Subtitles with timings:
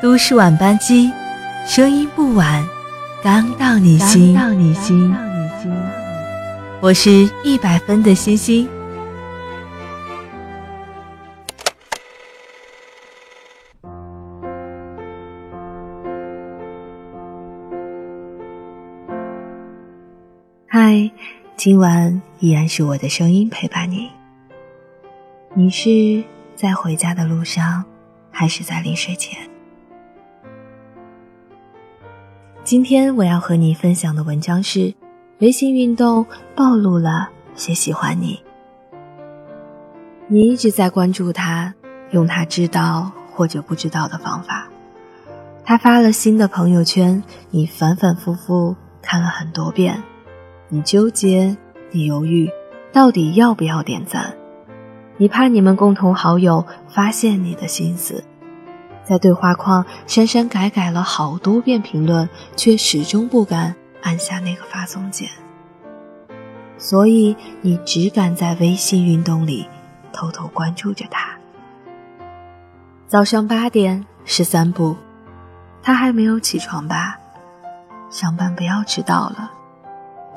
[0.00, 1.10] 都市晚班机，
[1.66, 2.64] 声音不晚，
[3.20, 4.32] 刚到你心。
[4.32, 5.12] 到你心。
[6.80, 8.68] 我是一百分的星星。
[20.68, 21.10] 嗨，
[21.56, 24.08] 今晚依然是我的声音陪伴你。
[25.54, 26.22] 你是
[26.54, 27.84] 在回家的路上，
[28.30, 29.36] 还是在临睡前？
[32.68, 34.92] 今天我要和你分享的文章是：
[35.38, 38.42] 微信运动暴露了谁喜欢你。
[40.26, 41.72] 你一直在关注他，
[42.10, 44.68] 用他知道或者不知道的方法。
[45.64, 50.02] 他发了新的朋友圈，你反反复复看了很多遍，
[50.68, 51.56] 你纠结，
[51.90, 52.50] 你犹豫，
[52.92, 54.34] 到底要不要点赞？
[55.16, 58.24] 你怕你们共同好友发现你的心思。
[59.08, 65.30] 在对话框删删改改了好多遍评论，却始终不敢按下那个发送键。
[66.76, 69.66] 所以你只敢在微信运动里
[70.12, 71.30] 偷偷关注着他。
[73.06, 74.94] 早上八点十三步，
[75.82, 77.18] 他还没有起床吧？
[78.10, 79.50] 上班不要迟到了。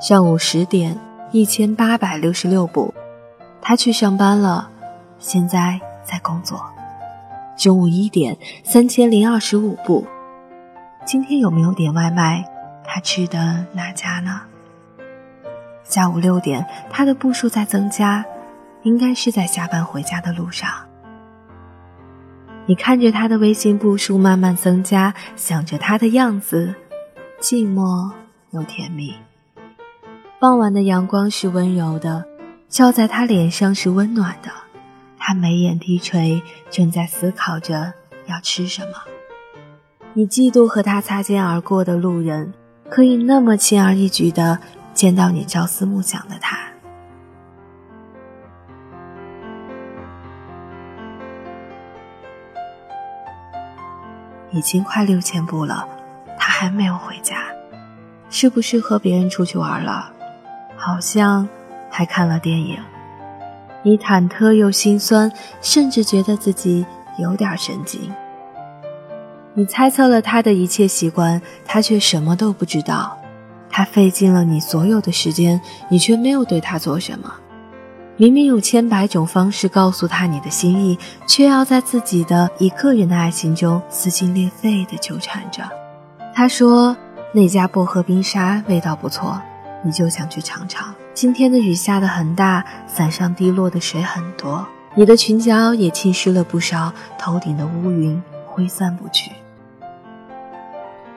[0.00, 0.98] 上午十点
[1.30, 2.94] 一千八百六十六步，
[3.60, 4.70] 他去上班了，
[5.18, 6.71] 现在在工作。
[7.62, 10.04] 中午一点三千零二十五步，
[11.06, 12.44] 今天有没有点外卖？
[12.82, 14.40] 他吃的哪家呢？
[15.84, 18.24] 下午六点，他的步数在增加，
[18.82, 20.68] 应该是在下班回家的路上。
[22.66, 26.74] 你看着他的微信步数慢慢增加，想着他的样子，
[27.40, 28.10] 寂寞
[28.50, 29.14] 又甜蜜。
[30.40, 32.24] 傍晚的阳光是温柔的，
[32.68, 34.50] 照在他脸上是温暖的。
[35.24, 37.92] 他眉眼低垂，正在思考着
[38.26, 38.94] 要吃什么。
[40.14, 42.52] 你嫉妒和他擦肩而过的路人，
[42.90, 44.58] 可以那么轻而易举的
[44.92, 46.58] 见到你朝思暮想的他。
[54.50, 55.88] 已经快六千步了，
[56.36, 57.44] 他还没有回家，
[58.28, 60.12] 是不是和别人出去玩了？
[60.76, 61.48] 好像
[61.88, 62.76] 还看了电影。
[63.82, 66.84] 你忐忑又心酸，甚至觉得自己
[67.18, 68.00] 有点神经。
[69.54, 73.18] 你猜测了他的一切习惯，他却什么都不知道。
[73.68, 77.32] 他费尽了你所有的时间，你却没有对他做什么。
[78.16, 85.62] 明明有千百种方式告诉他你的心意，却要在自己的一个人的爱情中撕心裂肺地纠缠着。
[86.34, 86.96] 他说
[87.32, 89.40] 那家薄荷冰沙味道不错，
[89.82, 90.94] 你就想去尝尝。
[91.14, 99.30] 今天的雨下得很大，伞上滴落的水很多，你的裙角也浸湿了不少，头顶的乌云挥散不去。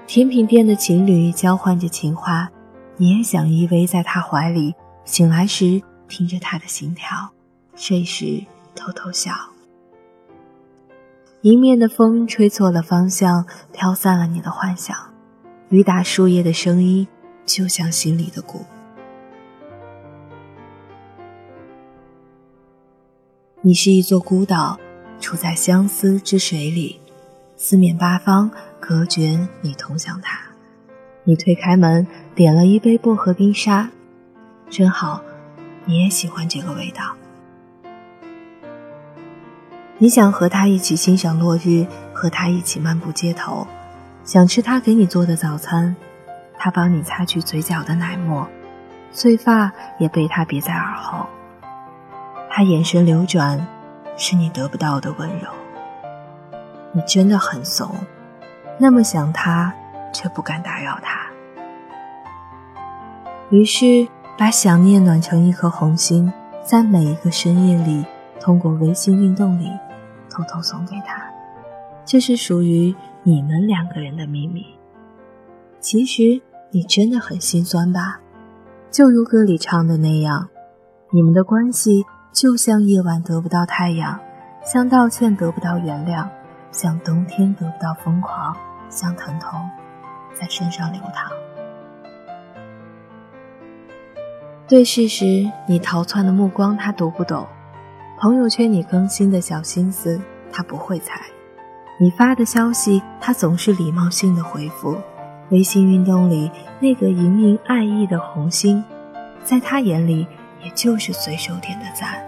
[0.06, 2.50] 甜品店的情侣交换着情话，
[2.98, 4.76] 你也想依偎在他怀里，
[5.06, 7.32] 醒来时听着他的心跳，
[7.74, 8.44] 睡时
[8.76, 9.32] 偷偷笑。
[11.42, 14.94] 迎面的风吹错了方向，飘散了你的幻想，
[15.70, 17.08] 雨打树叶的声音
[17.46, 18.66] 就像心里的鼓。
[23.68, 24.78] 你是一座孤岛，
[25.20, 27.02] 处在相思之水里，
[27.58, 30.38] 四面八方隔绝你通向他。
[31.24, 32.06] 你推开门，
[32.36, 33.90] 点了一杯薄荷冰沙，
[34.70, 35.20] 真好，
[35.86, 37.16] 你也喜欢这个味道。
[39.98, 43.68] 你想和他一起欣赏落日，和他一起漫步街头，
[44.24, 45.96] 想吃他给你做的早餐，
[46.60, 48.48] 他帮你擦去嘴角的奶沫，
[49.12, 51.26] 碎发也被他别在耳后。
[52.58, 53.68] 他眼神流转，
[54.16, 55.50] 是你得不到的温柔。
[56.94, 57.94] 你真的很怂，
[58.80, 59.76] 那么想他，
[60.14, 61.28] 却不敢打扰他。
[63.50, 64.08] 于是
[64.38, 66.32] 把想念暖成一颗红心，
[66.64, 68.06] 在每一个深夜里，
[68.40, 69.70] 通过微信运动里，
[70.30, 71.22] 偷偷送给他。
[72.06, 74.66] 这是属于你们两个人的秘密。
[75.82, 76.42] 其实
[76.72, 78.22] 你真的很心酸吧？
[78.90, 80.48] 就如歌里唱的那样，
[81.12, 82.06] 你们的关系。
[82.36, 84.20] 就像夜晚得不到太阳，
[84.66, 86.28] 像道歉得不到原谅，
[86.70, 88.54] 像冬天得不到疯狂，
[88.90, 89.58] 像疼痛
[90.34, 91.32] 在身上流淌。
[94.68, 97.48] 对视时你逃窜的目光他读不懂，
[98.20, 100.20] 朋友圈你更新的小心思
[100.52, 101.22] 他不会猜，
[101.98, 104.98] 你发的消息他总是礼貌性的回复，
[105.52, 106.52] 微信运动里
[106.82, 108.84] 那个盈盈爱意的红心，
[109.46, 110.28] 在他眼里。
[110.62, 112.24] 也就是随手点的赞，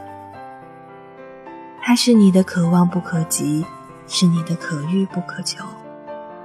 [1.81, 3.65] 他是你的可望不可及，
[4.07, 5.65] 是你的可遇不可求，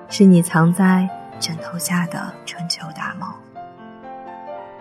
[0.08, 1.08] 是你藏在
[1.38, 3.28] 枕头下的春秋大梦。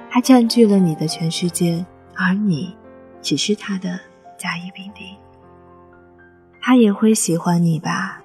[0.09, 2.77] 他占据了你的全世界，而你
[3.21, 3.99] 只是他的
[4.37, 5.15] 甲乙丙丁。
[6.61, 8.21] 他也会喜欢你吧，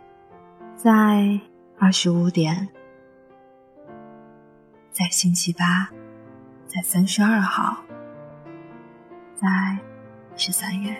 [0.75, 1.40] 在
[1.79, 2.69] 二十五点，
[4.90, 5.88] 在星期八，
[6.67, 7.79] 在三十二号，
[9.36, 9.78] 在
[10.34, 10.96] 十三月。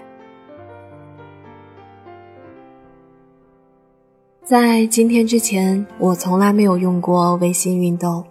[4.45, 8.25] 在今天之前，我从来没有用过微信运动，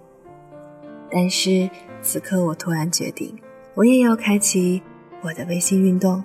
[1.09, 1.67] 但是
[2.01, 3.35] 此刻我突然决定，
[3.73, 4.81] 我也要开启
[5.21, 6.23] 我的微信运动。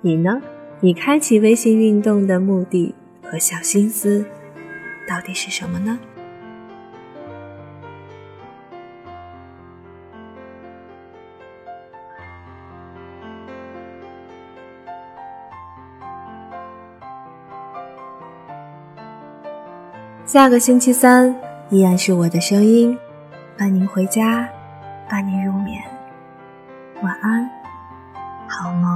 [0.00, 0.42] 你呢？
[0.80, 4.24] 你开启微信运动的目的和小心思
[5.06, 5.98] 到底是什么呢？
[20.26, 21.34] 下个星期三
[21.70, 22.96] 依然是我的声音，
[23.58, 24.48] 伴您回家，
[25.08, 25.82] 伴您入眠。
[27.02, 27.50] 晚安，
[28.48, 28.89] 好梦。